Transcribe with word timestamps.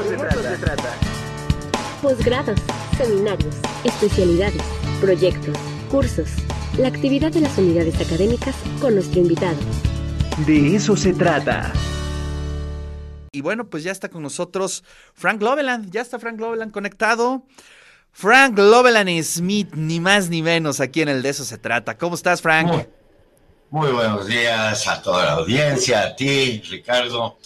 eso, 0.00 0.10
se, 0.10 0.16
trata. 0.16 0.42
se 0.42 0.58
trata. 0.58 0.94
Posgrados, 2.02 2.60
seminarios, 2.96 3.54
especialidades, 3.84 4.62
proyectos, 5.00 5.56
cursos. 5.90 6.28
La 6.78 6.88
actividad 6.88 7.32
de 7.32 7.40
las 7.40 7.58
unidades 7.58 8.00
académicas 8.00 8.54
con 8.80 8.94
nuestro 8.94 9.20
invitado. 9.20 9.58
De 10.46 10.76
eso 10.76 10.96
se 10.96 11.12
trata. 11.12 11.72
Y 13.32 13.40
bueno, 13.40 13.68
pues 13.68 13.82
ya 13.82 13.92
está 13.92 14.08
con 14.08 14.22
nosotros 14.22 14.84
Frank 15.14 15.42
Loveland. 15.42 15.90
Ya 15.90 16.00
está 16.00 16.18
Frank 16.18 16.40
Loveland 16.40 16.72
conectado. 16.72 17.44
Frank 18.12 18.58
Loveland 18.58 19.22
Smith, 19.22 19.74
ni 19.74 20.00
más 20.00 20.28
ni 20.28 20.42
menos, 20.42 20.80
aquí 20.80 21.02
en 21.02 21.08
el 21.08 21.22
De 21.22 21.28
eso 21.30 21.44
se 21.44 21.58
trata. 21.58 21.96
¿Cómo 21.98 22.14
estás, 22.14 22.40
Frank? 22.40 22.68
Muy, 22.68 22.86
muy 23.70 23.92
buenos 23.92 24.26
días 24.26 24.86
a 24.88 25.02
toda 25.02 25.24
la 25.24 25.32
audiencia, 25.32 26.02
a 26.02 26.16
ti, 26.16 26.62
Ricardo. 26.68 27.38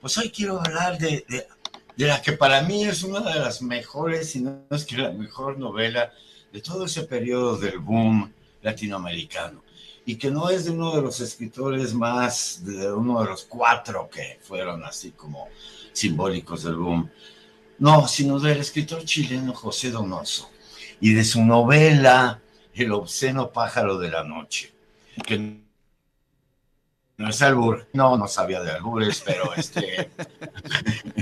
Pues 0.00 0.18
hoy 0.18 0.30
quiero 0.30 0.60
hablar 0.60 0.98
de, 0.98 1.24
de, 1.28 1.48
de, 1.96 2.06
la 2.06 2.20
que 2.22 2.32
para 2.32 2.62
mí 2.62 2.84
es 2.84 3.02
una 3.02 3.20
de 3.20 3.40
las 3.40 3.62
mejores, 3.62 4.30
si 4.30 4.40
no 4.40 4.64
es 4.70 4.84
que 4.84 4.96
la 4.96 5.10
mejor 5.10 5.58
novela 5.58 6.12
de 6.52 6.60
todo 6.60 6.86
ese 6.86 7.02
periodo 7.04 7.56
del 7.56 7.78
boom 7.78 8.32
latinoamericano. 8.62 9.62
Y 10.04 10.16
que 10.16 10.30
no 10.30 10.50
es 10.50 10.64
de 10.64 10.70
uno 10.70 10.94
de 10.94 11.02
los 11.02 11.20
escritores 11.20 11.92
más, 11.92 12.64
de 12.64 12.92
uno 12.92 13.20
de 13.22 13.28
los 13.28 13.44
cuatro 13.44 14.08
que 14.08 14.38
fueron 14.42 14.84
así 14.84 15.10
como 15.10 15.48
simbólicos 15.92 16.62
del 16.62 16.76
boom. 16.76 17.10
No, 17.78 18.06
sino 18.06 18.38
del 18.38 18.58
escritor 18.58 19.04
chileno 19.04 19.52
José 19.52 19.90
Donoso 19.90 20.50
y 21.00 21.12
de 21.12 21.24
su 21.24 21.44
novela 21.44 22.40
El 22.74 22.92
obsceno 22.92 23.50
pájaro 23.50 23.98
de 23.98 24.10
la 24.10 24.22
noche, 24.22 24.72
que 25.26 25.60
no 27.18 27.28
es 27.30 27.40
albur, 27.40 27.88
no, 27.94 28.18
no 28.18 28.28
sabía 28.28 28.60
de 28.60 28.72
albures, 28.72 29.22
pero 29.24 29.54
este, 29.54 30.10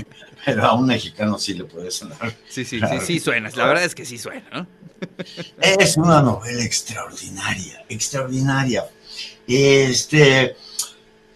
pero 0.45 0.63
a 0.63 0.73
un 0.75 0.85
mexicano 0.87 1.37
sí 1.39 1.53
le 1.53 1.63
puede 1.65 1.91
sonar. 1.91 2.35
Sí, 2.49 2.63
sí, 2.65 2.79
sí, 2.79 2.97
sí 3.05 3.19
suena, 3.19 3.49
la 3.55 3.65
verdad 3.65 3.83
es 3.83 3.95
que 3.95 4.05
sí 4.05 4.17
suena, 4.17 4.47
¿no? 4.53 4.67
Es 5.61 5.97
una 5.97 6.21
novela 6.21 6.63
extraordinaria, 6.63 7.83
extraordinaria. 7.89 8.85
Este, 9.47 10.55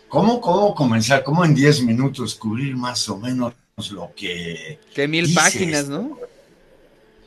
¿cómo, 0.07 0.39
cómo 0.41 0.73
comenzar? 0.75 1.23
¿Cómo 1.23 1.43
en 1.45 1.53
10 1.55 1.83
minutos 1.83 2.35
cubrir 2.35 2.75
más 2.75 3.07
o 3.09 3.17
menos 3.17 3.53
lo 3.91 4.11
que... 4.15 4.79
Que 4.93 5.07
mil 5.07 5.25
dices? 5.27 5.43
páginas, 5.43 5.87
¿no? 5.87 6.17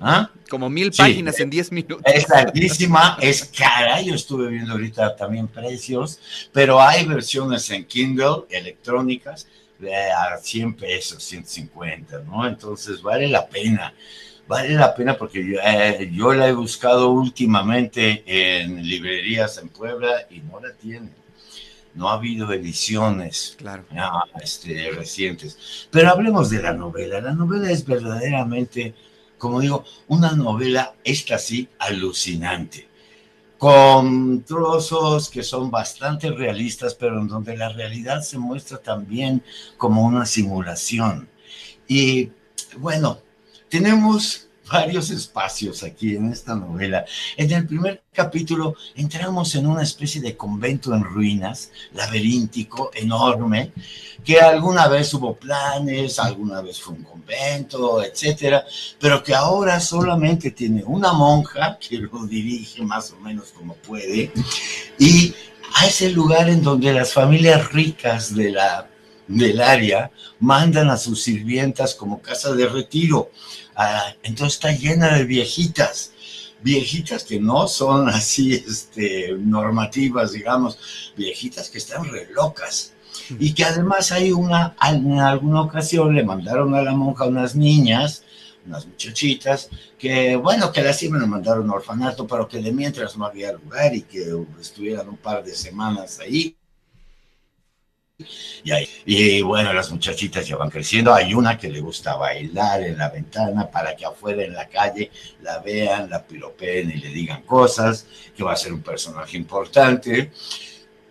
¿Ah? 0.01 0.31
Como 0.51 0.69
mil 0.69 0.93
Sí. 0.93 0.99
páginas 1.01 1.39
en 1.39 1.49
10 1.49 1.71
minutos. 1.73 2.03
Es 2.13 2.29
larguísima, 2.29 3.17
es 3.21 3.45
cara. 3.45 4.01
Yo 4.03 4.15
estuve 4.15 4.49
viendo 4.49 4.73
ahorita 4.73 5.15
también 5.15 5.47
precios, 5.47 6.19
pero 6.53 6.81
hay 6.81 7.07
versiones 7.07 7.71
en 7.71 7.85
Kindle 7.85 8.45
electrónicas 8.51 9.47
a 9.91 10.39
100 10.39 10.75
pesos, 10.75 11.23
150, 11.23 12.21
¿no? 12.21 12.47
Entonces 12.47 13.03
vale 13.03 13.29
la 13.29 13.47
pena. 13.49 13.93
Vale 14.47 14.71
la 14.75 14.95
pena 14.95 15.17
porque 15.17 15.45
yo, 15.47 15.59
eh, 15.65 16.11
yo 16.13 16.33
la 16.35 16.49
he 16.49 16.53
buscado 16.53 17.11
últimamente 17.11 18.23
en 18.27 18.83
librerías 18.87 19.59
en 19.59 19.69
Puebla 19.69 20.27
y 20.31 20.41
no 20.41 20.61
la 20.61 20.73
tienen. 20.75 21.15
No 21.95 22.09
ha 22.09 22.15
habido 22.15 22.53
ediciones 22.53 23.55
Claro. 23.59 23.85
ah, 23.97 24.25
este, 24.43 24.91
recientes. 24.93 25.89
Pero 25.91 26.11
hablemos 26.11 26.51
de 26.51 26.63
la 26.63 26.73
novela. 26.73 27.21
La 27.21 27.33
novela 27.35 27.71
es 27.71 27.85
verdaderamente, 27.87 28.95
como 29.39 29.61
digo, 29.61 29.85
una 30.09 30.33
novela, 30.33 30.95
esta 31.05 31.39
sí, 31.39 31.69
alucinante. 31.79 32.89
Con 33.63 34.43
trozos 34.43 35.31
que 35.31 35.45
son 35.45 35.71
bastante 35.71 36.33
realistas, 36.33 36.97
pero 36.97 37.21
en 37.21 37.29
donde 37.29 37.57
la 37.57 37.69
realidad 37.69 38.21
se 38.23 38.37
muestra 38.37 38.79
también 38.79 39.41
como 39.79 40.03
una 40.05 40.27
simulación. 40.27 41.29
Y 41.87 42.33
bueno, 42.79 43.21
tenemos 43.69 44.49
varios 44.71 45.11
espacios 45.11 45.83
aquí 45.83 46.17
en 46.17 46.33
esta 46.33 46.55
novela. 46.55 47.05
En 47.37 47.51
el 47.51 47.67
primer 47.67 48.03
capítulo 48.13 48.77
entramos 48.95 49.55
en 49.55 49.67
una 49.67 49.83
especie 49.83 50.21
de 50.21 50.37
convento 50.37 50.95
en 50.95 51.05
ruinas, 51.05 51.71
laberíntico, 51.93 52.91
enorme, 52.95 53.73
que 54.25 54.41
alguna 54.41 54.89
vez 54.89 55.13
hubo 55.15 55.35
planes, 55.35 56.19
alguna 56.19 56.61
vez 56.61 56.81
fue 56.81 56.95
un 56.95 57.03
convento, 57.03 58.03
etcétera, 58.03 58.65
pero 59.01 59.23
que 59.23 59.35
ahora 59.35 59.81
solamente 59.81 60.51
tiene 60.53 60.85
una 60.85 61.13
monja 61.13 61.79
que 61.79 61.99
lo 61.99 62.27
dirige 62.27 62.83
más 62.83 63.11
o 63.13 63.17
menos 63.21 63.49
como 63.49 63.75
puede, 63.75 64.33
y 64.99 65.35
a 65.75 65.87
ese 65.87 66.11
lugar 66.11 66.49
en 66.49 66.63
donde 66.63 66.93
las 66.93 67.13
familias 67.13 67.73
ricas 67.73 68.35
de 68.35 68.51
la, 68.51 68.89
del 69.27 69.61
área 69.61 70.11
mandan 70.41 70.91
a 70.91 70.97
sus 70.97 71.23
sirvientas 71.23 71.95
como 71.95 72.21
casa 72.21 72.53
de 72.55 72.67
retiro. 72.67 73.31
Ah, 73.75 74.15
entonces 74.23 74.55
está 74.55 74.73
llena 74.73 75.17
de 75.17 75.25
viejitas, 75.25 76.13
viejitas 76.63 77.25
que 77.25 77.41
no 77.41 77.69
son 77.69 78.09
así 78.09 78.55
este, 78.55 79.33
normativas, 79.39 80.33
digamos, 80.33 81.13
viejitas 81.17 81.71
que 81.71 81.79
están 81.79 82.05
re 82.11 82.29
locas. 82.33 82.93
Y 83.39 83.53
que 83.55 83.65
además 83.65 84.11
hay 84.11 84.33
una, 84.33 84.75
en 84.83 85.19
alguna 85.21 85.63
ocasión 85.63 86.15
le 86.15 86.25
mandaron 86.25 86.75
a 86.75 86.83
la 86.83 86.93
monja 86.93 87.27
unas 87.27 87.55
niñas, 87.55 88.25
unas 88.67 88.87
muchachitas, 88.87 89.69
que 89.99 90.37
bueno, 90.37 90.73
que 90.73 90.83
las 90.83 91.03
iban 91.03 91.23
a 91.23 91.27
mandar 91.27 91.59
a 91.59 91.61
un 91.61 91.71
orfanato, 91.71 92.27
pero 92.27 92.49
que 92.49 92.61
de 92.61 92.73
mientras 92.73 93.17
no 93.17 93.27
había 93.27 93.53
lugar 93.53 93.95
y 93.95 94.03
que 94.03 94.35
estuvieran 94.61 95.09
un 95.09 95.19
par 95.19 95.45
de 95.45 95.55
semanas 95.55 96.21
ahí. 96.21 96.57
Y, 99.05 99.43
bueno, 99.43 99.73
las 99.73 99.91
muchachitas 99.91 100.47
ya 100.47 100.57
van 100.57 100.71
creciendo. 100.71 101.13
Hay 101.13 101.35
una 101.35 101.59
que 101.59 101.71
le 101.71 101.81
gusta 101.81 102.17
bailar 102.17 102.83
en 102.83 102.99
la 102.99 103.09
ventana 103.09 103.71
para 103.71 103.95
que 103.97 104.05
afuera 104.05 104.45
en 104.45 104.55
la 104.55 104.69
calle 104.69 105.11
la 105.43 105.59
vean, 105.59 106.11
la 106.11 106.25
piropeen 106.25 106.91
y 106.91 106.95
le 106.95 107.09
digan 107.09 107.43
cosas, 107.43 108.07
que 108.37 108.45
va 108.45 108.53
a 108.53 108.57
ser 108.57 108.73
un 108.73 108.83
personaje 108.83 109.37
importante. 109.37 110.31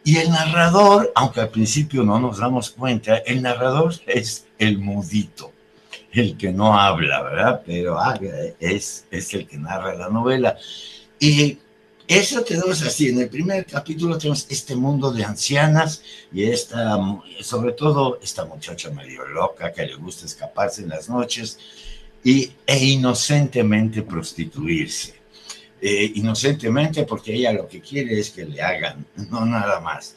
Y 0.04 0.18
el 0.18 0.32
narrador, 0.32 1.12
aunque 1.16 1.42
al 1.42 1.50
principio 1.50 2.04
no 2.04 2.20
nos 2.20 2.40
damos 2.40 2.72
cuenta, 2.72 3.18
el 3.18 3.42
narrador 3.42 3.94
es 4.08 4.48
el 4.58 4.80
mudito, 4.80 5.52
el 6.12 6.38
que 6.38 6.52
no 6.52 6.80
habla, 6.80 7.22
¿verdad? 7.22 7.62
Pero 7.66 8.00
ah, 8.00 8.20
es, 8.60 9.06
es 9.12 9.34
el 9.34 9.48
que 9.48 9.58
narra 9.58 9.94
la 9.94 10.10
novela. 10.10 10.58
Y 11.20 11.60
eso 12.08 12.42
tenemos 12.42 12.82
así, 12.82 13.10
en 13.10 13.20
el 13.20 13.30
primer 13.30 13.66
capítulo 13.66 14.18
tenemos 14.18 14.46
este 14.50 14.76
mundo 14.76 15.12
de 15.12 15.24
ancianas 15.24 16.02
y 16.34 16.44
esta, 16.44 16.98
sobre 17.42 17.74
todo 17.74 18.20
esta 18.22 18.46
muchacha 18.46 18.90
medio 18.92 19.26
loca 19.28 19.72
que 19.72 19.86
le 19.86 19.96
gusta 19.96 20.26
escaparse 20.26 20.82
en 20.82 20.90
las 20.90 21.10
noches 21.10 21.58
y, 22.24 22.52
e 22.66 22.86
inocentemente 22.86 24.02
prostituirse. 24.02 25.22
Eh, 25.84 26.12
inocentemente 26.16 27.06
porque 27.06 27.34
ella 27.34 27.54
lo 27.54 27.68
que 27.68 27.82
quiere 27.82 28.20
es 28.20 28.30
que 28.30 28.46
le 28.46 28.62
hagan, 28.62 29.06
no 29.30 29.46
nada 29.46 29.80
más. 29.80 30.16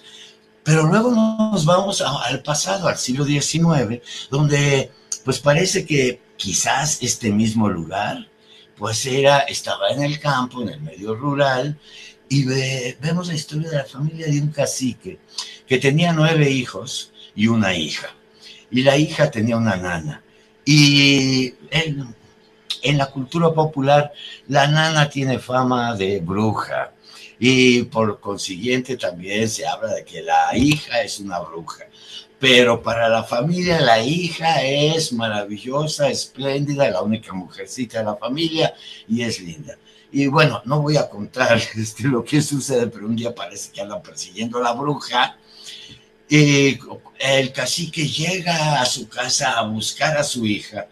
Pero 0.62 0.84
luego 0.84 1.10
nos 1.10 1.64
vamos 1.64 2.02
al 2.02 2.42
pasado, 2.42 2.88
al 2.88 2.98
siglo 2.98 3.24
XIX, 3.24 4.00
donde 4.30 4.90
pues 5.24 5.38
parece 5.38 5.86
que 5.86 6.20
quizás 6.36 7.02
este 7.02 7.30
mismo 7.30 7.68
lugar 7.68 8.28
pues 8.76 9.06
era, 9.06 9.40
estaba 9.40 9.90
en 9.90 10.02
el 10.02 10.18
campo, 10.18 10.62
en 10.62 10.70
el 10.70 10.80
medio 10.80 11.14
rural, 11.14 11.78
y 12.28 12.44
ve, 12.44 12.96
vemos 13.00 13.28
la 13.28 13.34
historia 13.34 13.70
de 13.70 13.76
la 13.76 13.84
familia 13.84 14.26
de 14.26 14.40
un 14.40 14.48
cacique 14.48 15.18
que 15.66 15.78
tenía 15.78 16.12
nueve 16.12 16.50
hijos 16.50 17.12
y 17.34 17.46
una 17.46 17.74
hija. 17.74 18.08
Y 18.70 18.82
la 18.82 18.96
hija 18.96 19.30
tenía 19.30 19.56
una 19.56 19.76
nana. 19.76 20.22
Y 20.64 21.54
en 21.70 22.98
la 22.98 23.06
cultura 23.06 23.52
popular, 23.52 24.12
la 24.48 24.66
nana 24.66 25.08
tiene 25.08 25.38
fama 25.38 25.94
de 25.94 26.20
bruja. 26.20 26.92
Y 27.38 27.82
por 27.84 28.20
consiguiente 28.20 28.96
también 28.96 29.48
se 29.48 29.66
habla 29.66 29.94
de 29.94 30.04
que 30.04 30.22
la 30.22 30.56
hija 30.56 31.02
es 31.02 31.18
una 31.18 31.40
bruja 31.40 31.84
pero 32.44 32.82
para 32.82 33.08
la 33.08 33.24
familia 33.24 33.80
la 33.80 34.00
hija 34.00 34.62
es 34.62 35.14
maravillosa, 35.14 36.10
espléndida, 36.10 36.90
la 36.90 37.00
única 37.00 37.32
mujercita 37.32 38.00
de 38.00 38.04
la 38.04 38.16
familia 38.16 38.74
y 39.08 39.22
es 39.22 39.40
linda. 39.40 39.78
Y 40.12 40.26
bueno, 40.26 40.60
no 40.66 40.82
voy 40.82 40.98
a 40.98 41.08
contar 41.08 41.58
este, 41.74 42.02
lo 42.04 42.22
que 42.22 42.42
sucede, 42.42 42.88
pero 42.88 43.06
un 43.06 43.16
día 43.16 43.34
parece 43.34 43.72
que 43.72 43.80
andan 43.80 44.02
persiguiendo 44.02 44.58
a 44.58 44.62
la 44.62 44.72
bruja. 44.72 45.38
Y 46.28 46.78
el 47.18 47.50
cacique 47.50 48.06
llega 48.06 48.78
a 48.78 48.84
su 48.84 49.08
casa 49.08 49.58
a 49.58 49.62
buscar 49.62 50.14
a 50.18 50.22
su 50.22 50.44
hija, 50.44 50.88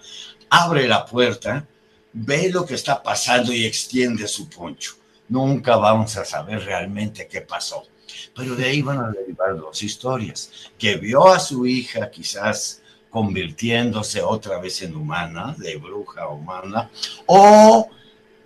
abre 0.49 0.89
la 0.89 1.05
puerta, 1.05 1.67
ve 2.15 2.49
lo 2.51 2.65
que 2.65 2.77
está 2.77 3.03
pasando 3.03 3.53
y 3.53 3.67
extiende 3.67 4.27
su 4.27 4.49
poncho. 4.49 4.95
Nunca 5.29 5.77
vamos 5.77 6.17
a 6.17 6.25
saber 6.25 6.65
realmente 6.65 7.27
qué 7.27 7.41
pasó 7.41 7.87
pero 8.35 8.55
de 8.55 8.65
ahí 8.65 8.83
van 8.83 8.99
a 8.99 9.11
derivar 9.11 9.57
dos 9.57 9.83
historias, 9.83 10.71
que 10.79 10.97
vio 10.97 11.29
a 11.29 11.39
su 11.39 11.67
hija 11.67 12.11
quizás 12.11 12.83
convirtiéndose 13.11 14.23
otra 14.23 14.59
vez 14.59 14.81
en 14.83 14.97
humana, 14.97 15.55
de 15.59 15.77
bruja 15.77 16.29
humana, 16.29 16.91
o 17.27 17.91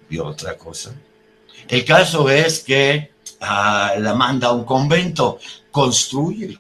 vio 0.08 0.26
otra 0.26 0.56
cosa. 0.56 0.94
El 1.68 1.84
caso 1.84 2.28
es 2.28 2.60
que 2.60 3.12
uh, 3.40 4.00
la 4.00 4.14
manda 4.14 4.48
a 4.48 4.52
un 4.52 4.64
convento, 4.64 5.38
construye 5.70 6.58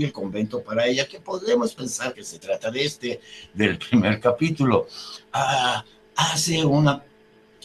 el 0.00 0.12
convento 0.12 0.62
para 0.62 0.86
ella, 0.86 1.06
que 1.06 1.20
podemos 1.20 1.74
pensar 1.74 2.14
que 2.14 2.24
se 2.24 2.38
trata 2.38 2.70
de 2.70 2.84
este, 2.84 3.20
del 3.52 3.78
primer 3.78 4.18
capítulo. 4.18 4.88
Ah, 5.32 5.84
hace 6.16 6.64
una, 6.64 7.02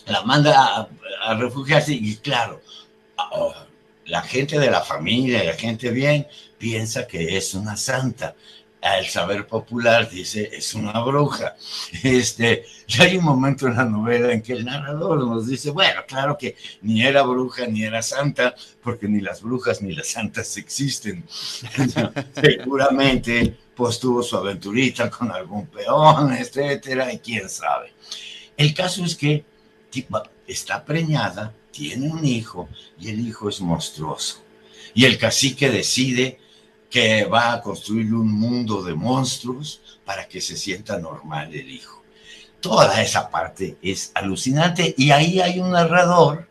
la 0.06 0.24
manda 0.24 0.90
a, 1.24 1.34
refugiarse 1.36 1.94
y 1.94 2.16
claro, 2.18 2.62
ah, 3.18 3.66
la 4.06 4.22
gente 4.22 4.60
de 4.60 4.69
la 4.69 4.81
familia, 4.81 5.44
la 5.44 5.54
gente 5.54 5.90
bien, 5.90 6.28
piensa 6.57 7.07
que 7.07 7.38
es 7.38 7.54
una 7.54 7.75
santa 7.75 8.36
el 8.94 9.07
saber 9.07 9.48
popular 9.48 10.10
dice 10.10 10.50
es 10.54 10.74
una 10.74 11.00
bruja. 11.04 11.56
Este, 12.04 12.66
hay 13.00 13.18
un 13.18 13.25
momento 13.25 13.68
en 13.68 13.75
la 13.75 13.86
novela 13.86 14.31
en 14.31 14.42
que 14.42 14.54
el 14.54 14.66
narrador 14.66 15.25
nos 15.25 15.48
dice, 15.48 15.72
bueno, 15.72 16.02
claro 16.08 16.38
que 16.38 16.56
ni 16.81 17.04
era 17.04 17.24
bruja 17.24 17.66
ni 17.66 17.84
era 17.84 18.01
santa, 18.01 18.54
porque 18.84 19.08
ni 19.08 19.22
las 19.22 19.42
brujas 19.42 19.81
ni 19.81 19.94
las 19.94 20.08
santas 20.08 20.56
existen. 20.58 21.25
Seguramente 22.42 23.58
pues 23.75 23.96
su 23.98 24.38
aventurita 24.38 25.10
con 25.10 25.31
algún 25.31 25.68
peón, 25.68 26.34
etcétera, 26.34 27.12
y 27.12 27.19
quién 27.19 27.50
sabe. 27.50 27.92
El 28.56 28.74
caso 28.74 29.04
es 29.04 29.16
que 29.16 29.44
está 30.47 30.83
preñada, 30.83 31.53
tiene 31.71 32.09
un 32.09 32.25
hijo 32.25 32.69
y 33.00 33.09
el 33.09 33.27
hijo 33.27 33.50
es 33.50 33.62
monstruoso. 33.62 34.44
Y 34.94 35.06
el 35.06 35.18
cacique 35.18 35.69
decide 35.69 36.39
que 36.89 37.25
va 37.25 37.53
a 37.53 37.62
construir 37.62 38.13
un 38.13 38.31
mundo 38.31 38.81
de 38.81 38.94
monstruos 38.94 39.81
para 40.06 40.27
que 40.27 40.39
se 40.39 40.56
sienta 40.56 40.97
normal 40.97 41.53
el 41.53 41.69
hijo. 41.69 42.03
Toda 42.62 43.01
esa 43.01 43.30
parte 43.30 43.77
es 43.81 44.12
alucinante 44.13 44.95
y 44.97 45.12
ahí 45.12 45.39
hay 45.39 45.59
un 45.59 45.71
narrador 45.71 46.48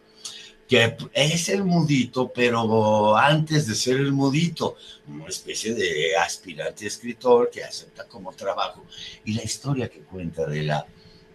que 0.68 0.96
es 1.12 1.48
el 1.48 1.64
mudito, 1.64 2.32
pero 2.32 3.16
antes 3.16 3.66
de 3.66 3.74
ser 3.74 3.96
el 3.96 4.12
mudito, 4.12 4.76
una 5.06 5.28
especie 5.28 5.74
de 5.74 6.16
aspirante 6.16 6.86
escritor 6.86 7.50
que 7.50 7.62
acepta 7.62 8.04
como 8.06 8.32
trabajo. 8.32 8.84
Y 9.24 9.34
la 9.34 9.42
historia 9.42 9.88
que 9.88 10.00
cuenta 10.00 10.46
de 10.46 10.62
la, 10.62 10.86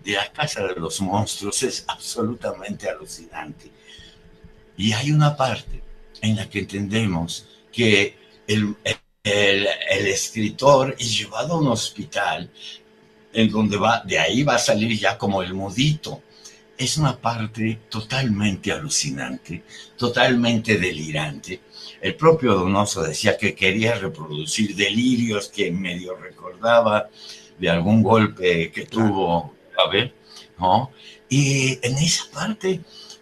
de 0.03 0.13
la 0.13 0.31
casa 0.31 0.65
de 0.65 0.75
los 0.75 1.01
monstruos 1.01 1.63
es 1.63 1.83
absolutamente 1.87 2.89
alucinante. 2.89 3.69
Y 4.77 4.93
hay 4.93 5.11
una 5.11 5.35
parte 5.35 5.81
en 6.21 6.35
la 6.35 6.49
que 6.49 6.59
entendemos 6.59 7.47
que 7.71 8.17
el, 8.47 8.75
el, 9.23 9.67
escritor 10.07 10.95
es 10.97 11.17
llevado 11.17 11.53
a 11.53 11.59
un 11.59 11.67
hospital 11.67 12.49
en 13.33 13.51
donde 13.51 13.77
va, 13.77 14.01
de 14.05 14.17
ahí 14.17 14.43
va 14.43 14.55
a 14.55 14.59
salir 14.59 14.97
ya 14.97 15.17
como 15.17 15.43
el 15.43 15.53
mudito. 15.53 16.23
Es 16.77 16.97
una 16.97 17.17
parte 17.17 17.81
totalmente 17.89 18.71
alucinante, 18.71 19.63
totalmente 19.97 20.77
delirante. 20.77 21.61
El 22.01 22.15
propio 22.15 22.55
Donoso 22.55 23.03
decía 23.03 23.37
que 23.37 23.53
quería 23.53 23.95
reproducir 23.95 24.75
delirios 24.75 25.49
que 25.49 25.71
medio 25.71 26.15
recordaba 26.15 27.09
de 27.59 27.69
algún 27.69 28.01
golpe 28.01 28.71
que 28.71 28.85
tuvo, 28.85 29.53
ver, 29.87 30.13
¿no? 30.57 30.91
Y 31.29 31.79
en 31.85 31.97
esa 31.97 32.25
parte 32.33 32.81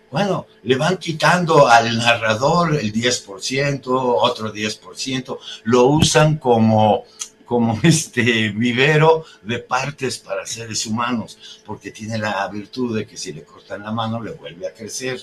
bueno, 0.09 0.47
le 0.63 0.75
van 0.77 0.97
quitando 0.97 1.67
al 1.67 1.97
narrador 1.97 2.75
el 2.75 2.93
10%, 2.93 3.81
otro 3.85 4.53
10%, 4.53 5.37
lo 5.65 5.85
usan 5.87 6.37
como, 6.37 7.03
como 7.45 7.77
este 7.83 8.49
vivero 8.49 9.25
de 9.41 9.59
partes 9.59 10.17
para 10.17 10.45
seres 10.45 10.85
humanos, 10.85 11.61
porque 11.65 11.91
tiene 11.91 12.17
la 12.17 12.47
virtud 12.47 12.97
de 12.97 13.05
que 13.05 13.17
si 13.17 13.33
le 13.33 13.43
cortan 13.43 13.83
la 13.83 13.91
mano 13.91 14.21
le 14.21 14.31
vuelve 14.31 14.67
a 14.67 14.73
crecer. 14.73 15.21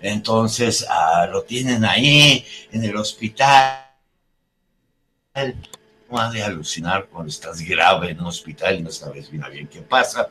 Entonces 0.00 0.86
ah, 0.88 1.26
lo 1.30 1.42
tienen 1.42 1.84
ahí 1.84 2.44
en 2.70 2.84
el 2.84 2.96
hospital. 2.96 3.86
No 6.10 6.18
ha 6.18 6.30
de 6.30 6.42
alucinar 6.42 7.06
cuando 7.06 7.30
estás 7.30 7.60
grave 7.60 8.10
en 8.10 8.20
un 8.20 8.26
hospital 8.26 8.78
y 8.78 8.82
no 8.82 8.90
sabes 8.90 9.30
bien, 9.30 9.44
bien 9.50 9.68
qué 9.68 9.80
pasa. 9.80 10.28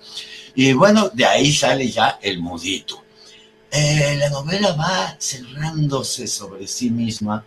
Y 0.55 0.73
bueno, 0.73 1.09
de 1.13 1.25
ahí 1.25 1.53
sale 1.53 1.89
ya 1.89 2.19
el 2.21 2.39
mudito 2.39 3.03
eh, 3.71 4.15
la 4.17 4.29
novela 4.29 4.73
va 4.73 5.15
cerrándose 5.19 6.27
sobre 6.27 6.65
sí 6.65 6.89
misma. 6.89 7.45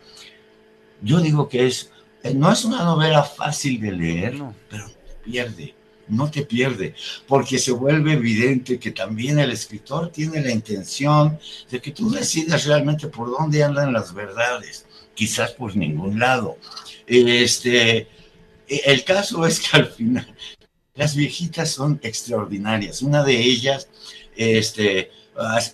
Yo 1.00 1.20
digo 1.20 1.48
que 1.48 1.66
es, 1.66 1.90
eh, 2.22 2.32
no 2.32 2.52
es 2.52 2.64
una 2.64 2.84
novela 2.84 3.24
fácil 3.24 3.80
de 3.80 3.92
leer, 3.92 4.40
pero 4.70 4.86
no 4.86 4.92
te 4.92 5.14
pierde, 5.24 5.74
no 6.08 6.30
te 6.30 6.42
pierde, 6.42 6.94
porque 7.26 7.58
se 7.58 7.72
vuelve 7.72 8.12
evidente 8.12 8.78
que 8.78 8.92
también 8.92 9.40
el 9.40 9.50
escritor 9.50 10.10
tiene 10.12 10.40
la 10.40 10.52
intención 10.52 11.40
de 11.68 11.80
que 11.80 11.90
tú 11.90 12.08
decidas 12.10 12.66
realmente 12.66 13.08
por 13.08 13.28
dónde 13.28 13.64
andan 13.64 13.92
las 13.92 14.14
verdades, 14.14 14.86
quizás 15.14 15.50
por 15.50 15.74
ningún 15.74 16.20
lado. 16.20 16.56
Este, 17.04 18.06
el 18.84 19.04
caso 19.04 19.46
es 19.46 19.60
que 19.60 19.76
al 19.76 19.86
final 19.86 20.34
las 20.94 21.16
viejitas 21.16 21.70
son 21.70 22.00
extraordinarias. 22.02 23.02
Una 23.02 23.24
de 23.24 23.36
ellas, 23.36 23.88
este, 24.36 25.10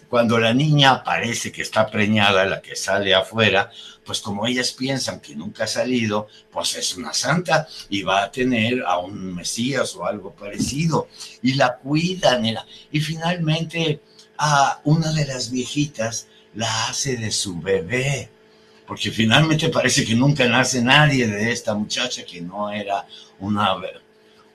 cuando 0.08 0.38
la 0.38 0.54
niña 0.54 1.02
parece 1.02 1.50
que 1.50 1.62
está 1.62 1.90
preñada, 1.90 2.44
la 2.44 2.62
que 2.62 2.76
sale 2.76 3.14
afuera, 3.14 3.70
pues 4.04 4.20
como 4.20 4.46
ellas 4.46 4.72
piensan 4.72 5.20
que 5.20 5.34
nunca 5.34 5.64
ha 5.64 5.66
salido, 5.66 6.28
pues 6.50 6.76
es 6.76 6.96
una 6.96 7.12
santa 7.12 7.66
y 7.88 8.02
va 8.02 8.22
a 8.22 8.30
tener 8.30 8.82
a 8.86 8.98
un 8.98 9.34
Mesías 9.34 9.94
o 9.96 10.06
algo 10.06 10.34
parecido 10.34 11.08
y 11.42 11.54
la 11.54 11.76
cuidan 11.76 12.46
y, 12.46 12.54
y 12.92 13.00
finalmente 13.00 14.00
a 14.38 14.80
una 14.84 15.12
de 15.12 15.26
las 15.26 15.50
viejitas 15.50 16.28
la 16.54 16.88
hace 16.88 17.16
de 17.16 17.30
su 17.30 17.60
bebé, 17.60 18.30
porque 18.88 19.10
finalmente 19.10 19.68
parece 19.68 20.02
que 20.02 20.14
nunca 20.14 20.48
nace 20.48 20.82
nadie 20.82 21.28
de 21.28 21.52
esta 21.52 21.74
muchacha 21.74 22.24
que 22.24 22.40
no 22.40 22.72
era 22.72 23.06
una 23.38 23.76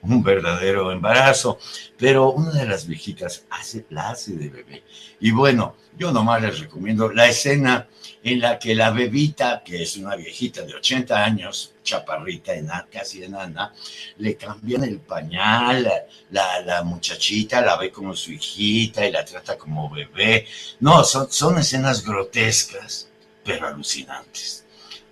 un 0.02 0.22
verdadero 0.22 0.92
embarazo, 0.92 1.58
pero 1.96 2.32
una 2.32 2.50
de 2.50 2.66
las 2.66 2.86
viejitas 2.86 3.44
hace, 3.48 3.86
la 3.90 4.10
hace 4.10 4.32
de 4.32 4.50
bebé. 4.50 4.82
Y 5.20 5.30
bueno, 5.30 5.76
yo 5.96 6.12
nomás 6.12 6.42
les 6.42 6.60
recomiendo 6.60 7.10
la 7.10 7.28
escena 7.28 7.88
en 8.22 8.40
la 8.40 8.58
que 8.58 8.74
la 8.74 8.90
bebita, 8.90 9.62
que 9.64 9.82
es 9.82 9.96
una 9.96 10.16
viejita 10.16 10.62
de 10.62 10.74
80 10.74 11.24
años, 11.24 11.74
chaparrita, 11.82 12.52
casi 12.90 13.22
enana, 13.22 13.72
le 14.18 14.36
cambian 14.36 14.84
el 14.84 14.98
pañal, 14.98 15.88
la, 16.30 16.60
la, 16.60 16.82
muchachita 16.82 17.60
la 17.60 17.76
ve 17.76 17.90
como 17.90 18.14
su 18.14 18.32
hijita 18.32 19.06
y 19.06 19.12
la 19.12 19.24
trata 19.24 19.56
como 19.56 19.88
bebé. 19.88 20.46
No, 20.80 21.04
son, 21.04 21.30
son 21.30 21.58
escenas 21.58 22.04
grotescas, 22.04 23.08
pero 23.44 23.68
alucinantes, 23.68 24.64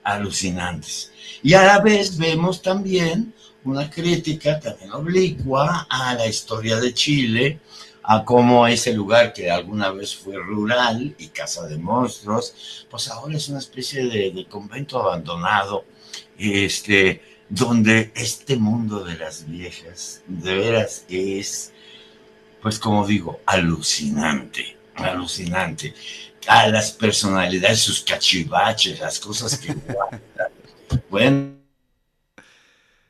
alucinantes. 0.02 1.12
Y 1.43 1.55
a 1.55 1.62
la 1.62 1.81
vez 1.81 2.17
vemos 2.17 2.62
también 2.62 3.34
una 3.64 3.88
crítica 3.88 4.58
también 4.58 4.93
oblicua 4.93 5.87
a 5.88 6.14
la 6.14 6.27
historia 6.27 6.81
de 6.81 6.94
Chile, 6.94 7.60
a 8.03 8.24
cómo 8.24 8.67
ese 8.67 8.93
lugar 8.93 9.32
que 9.32 9.51
alguna 9.51 9.91
vez 9.91 10.17
fue 10.17 10.36
rural 10.36 11.15
y 11.19 11.29
casa 11.29 11.67
de 11.67 11.79
monstruos, 11.79 12.86
pues 12.91 13.08
ahora 13.08 13.36
es 13.36 13.48
una 13.48 13.60
especie 13.60 14.06
de, 14.06 14.46
convento 14.48 15.01
abandonado, 15.01 15.84
este, 16.36 17.22
donde 17.48 18.10
este 18.17 18.56
mundo 18.56 19.05
de 19.05 19.17
las 19.17 19.48
viejas 19.48 20.22
de 20.27 20.56
veras 20.56 21.05
es, 21.08 21.72
pues 22.60 22.79
como 22.79 23.06
digo, 23.06 23.41
alucinante, 23.46 24.77
alucinante. 25.04 25.94
A 26.46 26.68
las 26.68 26.92
personalidades, 26.92 27.80
sus 27.80 28.02
cachivaches, 28.02 28.98
las 29.00 29.20
cosas 29.20 29.58
que 29.58 29.74
Bueno, 31.08 31.62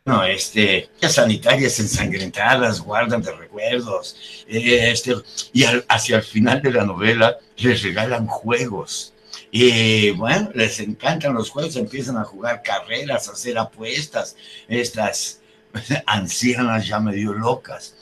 no, 0.05 0.25
este, 0.25 0.91
sanitarias 1.09 1.79
ensangrentadas 1.79 2.81
guardan 2.81 3.23
de 3.23 3.33
recuerdos, 3.33 4.17
este, 4.49 5.15
y 5.53 5.65
hacia 5.89 6.17
el 6.17 6.23
final 6.23 6.61
de 6.61 6.73
la 6.73 6.85
novela 6.85 7.39
les 7.57 7.83
regalan 7.83 8.27
juegos. 8.27 9.15
Y 9.53 10.11
bueno, 10.11 10.51
les 10.55 10.81
encantan 10.81 11.35
los 11.35 11.51
juegos, 11.51 11.77
empiezan 11.77 12.17
a 12.17 12.25
jugar 12.25 12.63
carreras, 12.63 13.29
a 13.29 13.33
hacer 13.33 13.57
apuestas, 13.59 14.35
estas 14.67 15.41
ancianas 16.07 16.87
ya 16.87 16.99
medio 16.99 17.33
locas. 17.33 17.95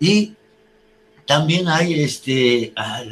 Y 0.00 0.34
también 1.32 1.66
hay 1.66 1.94
este, 1.94 2.74
ah, 2.76 3.02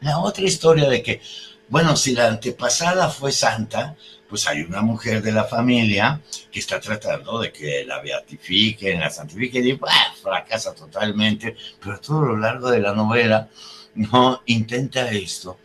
la, 0.00 0.18
otra 0.18 0.44
historia 0.44 0.88
de 0.88 1.04
que, 1.04 1.22
bueno, 1.68 1.94
si 1.94 2.12
la 2.12 2.26
antepasada 2.26 3.08
fue 3.08 3.30
santa, 3.30 3.94
pues 4.28 4.48
hay 4.48 4.62
una 4.62 4.82
mujer 4.82 5.22
de 5.22 5.30
la 5.30 5.44
familia 5.44 6.20
que 6.50 6.58
está 6.58 6.80
tratando 6.80 7.38
de 7.38 7.52
que 7.52 7.84
la 7.84 8.00
beatifiquen, 8.00 8.98
la 8.98 9.08
santifiquen 9.08 9.68
y 9.68 9.78
fracasa 10.20 10.74
totalmente, 10.74 11.56
pero 11.80 12.00
todo 12.00 12.22
lo 12.22 12.36
largo 12.36 12.70
de 12.70 12.80
la 12.80 12.92
novela 12.92 13.48
no 13.94 14.42
intenta 14.46 15.08
esto. 15.12 15.58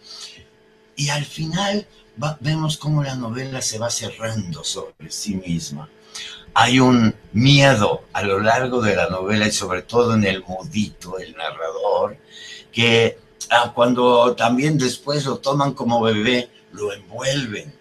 Y 0.96 1.10
al 1.10 1.26
final 1.26 1.88
vemos 2.40 2.78
cómo 2.78 3.02
la 3.02 3.16
novela 3.16 3.64
se 3.64 3.80
va 3.80 3.90
cerrando 3.90 4.64
sobre 4.64 5.10
sí 5.10 5.34
misma. 5.38 5.90
Hay 6.62 6.80
un 6.80 7.16
miedo 7.32 8.04
a 8.12 8.22
lo 8.22 8.40
largo 8.40 8.82
de 8.82 8.96
la 8.96 9.10
novela 9.10 9.48
y 9.48 9.52
sobre 9.52 9.82
todo 9.84 10.14
en 10.16 10.26
el 10.26 10.44
modito, 10.44 11.18
el 11.18 11.34
narrador, 11.36 12.18
que 12.72 13.18
ah, 13.50 13.72
cuando 13.74 14.36
también 14.36 14.78
después 14.78 15.26
lo 15.26 15.38
toman 15.38 15.74
como 15.74 16.02
bebé, 16.02 16.50
lo 16.74 16.92
envuelven 16.94 17.80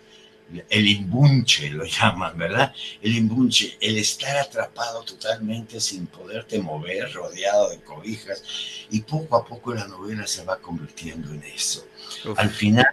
el 0.68 0.86
imbunche 0.86 1.68
lo 1.70 1.84
llaman, 1.84 2.36
¿verdad? 2.38 2.72
El 3.02 3.16
imbunche, 3.16 3.76
el 3.80 3.98
estar 3.98 4.36
atrapado 4.36 5.02
totalmente 5.02 5.80
sin 5.80 6.06
poderte 6.06 6.58
mover, 6.58 7.12
rodeado 7.12 7.70
de 7.70 7.80
cobijas, 7.80 8.42
y 8.90 9.02
poco 9.02 9.36
a 9.36 9.44
poco 9.44 9.74
la 9.74 9.86
novela 9.86 10.26
se 10.26 10.44
va 10.44 10.58
convirtiendo 10.58 11.32
en 11.32 11.42
eso. 11.42 11.86
Al 12.36 12.50
final, 12.50 12.86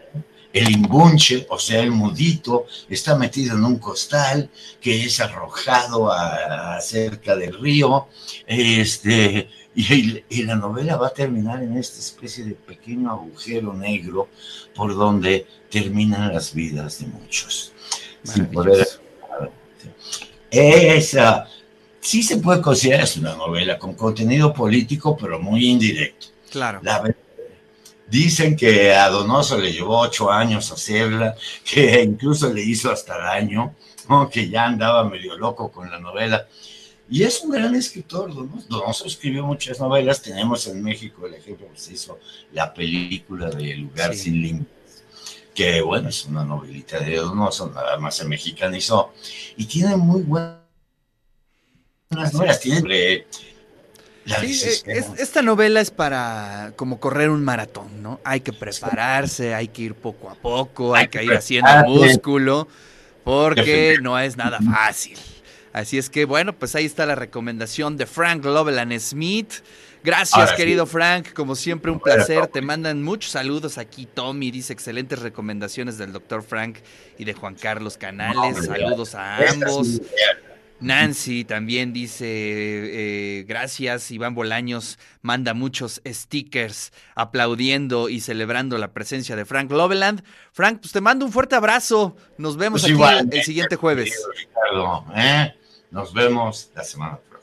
el 0.56 0.72
imbunche, 0.72 1.46
o 1.50 1.60
sea, 1.60 1.82
el 1.82 1.92
mudito, 1.92 2.66
está 2.90 3.18
metido 3.18 3.58
en 3.58 3.66
un 3.66 3.78
costal 3.78 4.50
que 4.80 5.04
es 5.04 5.20
arrojado 5.20 6.10
a, 6.10 6.80
cerca 6.80 7.36
del 7.36 7.60
río, 7.60 8.08
este, 8.48 9.50
y, 9.76 10.24
y, 10.30 10.44
la 10.44 10.56
novela 10.56 10.96
va 10.96 11.08
a 11.08 11.14
terminar 11.14 11.62
en 11.62 11.76
esta 11.76 12.00
especie 12.00 12.46
de 12.46 12.54
pequeño 12.54 13.12
agujero 13.12 13.74
negro 13.74 14.30
por 14.74 14.96
donde 14.96 15.46
terminan 15.70 16.34
las 16.34 16.54
vidas 16.54 17.00
de 17.00 17.08
muchos. 17.08 17.74
Sin 18.24 18.46
poder... 18.46 18.88
Esa 20.50 21.50
sí 22.00 22.24
se 22.24 22.38
puede 22.38 22.62
considerar 22.62 23.04
es 23.04 23.18
una 23.18 23.36
novela 23.36 23.78
con 23.78 23.94
contenido 23.94 24.54
político, 24.54 25.18
pero 25.18 25.38
muy 25.38 25.68
indirecto. 25.68 26.28
Claro. 26.50 26.80
Dicen 28.08 28.56
que 28.56 28.94
a 28.94 29.10
Donoso 29.10 29.58
le 29.58 29.72
llevó 29.72 30.00
ocho 30.00 30.32
años 30.32 30.72
hacerla, 30.72 31.36
que 31.64 32.02
incluso 32.04 32.52
le 32.52 32.64
hizo 32.64 32.92
hasta 32.92 33.18
daño, 33.18 33.76
que 34.32 34.50
ya 34.50 34.66
andaba 34.66 35.04
medio 35.10 35.38
loco 35.38 35.72
con 35.72 35.90
la 35.90 36.00
novela. 36.00 36.48
Y 37.10 37.24
es 37.24 37.42
un 37.42 37.52
gran 37.52 37.76
escritor, 37.76 38.34
Donoso. 38.34 38.68
Donoso 38.68 39.06
escribió 39.06 39.46
muchas 39.46 39.80
novelas. 39.80 40.22
Tenemos 40.22 40.66
en 40.68 40.82
México 40.82 41.28
el 41.28 41.36
ejemplo 41.36 41.68
que 41.72 41.80
se 41.80 41.94
hizo 41.94 42.20
la 42.54 42.74
película 42.74 43.50
de 43.50 43.76
Lugar 43.76 44.16
sin 44.16 44.42
Límites 44.42 44.76
que 45.56 45.82
bueno, 45.82 46.10
es 46.10 46.26
una 46.26 46.44
novelita 46.44 47.00
de 47.00 47.16
Donoso, 47.16 47.72
nada 47.74 47.98
más 47.98 48.18
se 48.18 48.26
mexicanizó, 48.26 49.14
y 49.56 49.66
tiene 49.66 49.96
muy 49.96 50.22
buenas 50.22 50.60
novelas, 52.12 52.60
tiene... 52.60 53.26
Sí, 54.26 54.60
eh, 54.88 55.04
esta 55.20 55.44
novela 55.44 55.82
es 55.82 55.92
para 55.92 56.74
como 56.76 57.00
correr 57.00 57.30
un 57.30 57.44
maratón, 57.44 58.02
¿no? 58.02 58.20
Hay 58.24 58.42
que 58.42 58.54
prepararse, 58.54 59.54
hay 59.54 59.68
que 59.68 59.84
ir 59.84 59.94
poco 59.94 60.32
a 60.32 60.36
poco, 60.36 60.96
hay, 60.96 61.10
que, 61.10 61.24
ir 61.24 61.34
haciendo 61.34 61.70
músculo, 61.86 62.68
porque 63.24 64.00
no 64.02 64.18
es 64.18 64.36
nada 64.36 64.60
fácil. 64.62 65.18
Así 65.74 65.98
es 65.98 66.10
que, 66.10 66.26
bueno, 66.26 66.54
pues 66.54 66.74
ahí 66.76 66.86
está 66.86 67.06
la 67.06 67.16
recomendación 67.16 67.98
de 67.98 68.06
Frank 68.08 68.44
Loveland 68.46 68.98
Smith. 69.00 69.56
Gracias, 70.04 70.54
querido 70.54 70.86
Frank. 70.86 71.34
Como 71.34 71.56
siempre, 71.56 71.92
un 71.92 72.00
placer. 72.00 72.48
Te 72.48 72.62
mandan 72.62 73.04
muchos 73.04 73.32
saludos 73.32 73.78
aquí. 73.78 74.08
Tommy 74.12 74.52
dice 74.52 74.72
excelentes 74.72 75.20
recomendaciones 75.20 75.98
del 75.98 76.14
doctor 76.14 76.44
Frank 76.44 76.78
y 77.18 77.26
de 77.26 77.34
Juan 77.34 77.56
Carlos 77.56 77.98
Canales. 77.98 78.66
saludos 78.66 79.16
a 79.16 79.38
ambos. 79.50 80.02
Nancy 80.80 81.46
también 81.46 81.94
dice 81.94 82.26
eh, 82.28 83.44
gracias. 83.48 84.12
Iván 84.12 84.36
Bolaños 84.36 85.00
manda 85.22 85.54
muchos 85.54 86.02
stickers 86.06 86.92
aplaudiendo 87.16 88.10
y 88.10 88.20
celebrando 88.20 88.78
la 88.78 88.92
presencia 88.92 89.36
de 89.36 89.46
Frank 89.46 89.72
Loveland. 89.72 90.24
Frank, 90.52 90.80
pues 90.82 90.92
te 90.92 91.02
mando 91.02 91.26
un 91.26 91.32
fuerte 91.32 91.56
abrazo. 91.56 92.16
Nos 92.38 92.58
vemos 92.58 92.82
pues 92.82 92.94
aquí 92.94 93.30
el 93.32 93.44
siguiente 93.44 93.76
jueves. 93.76 94.14
¿eh? 95.16 95.54
Nos 95.92 96.14
vemos 96.14 96.72
la 96.76 96.84
semana 96.84 97.18
próxima. 97.18 97.35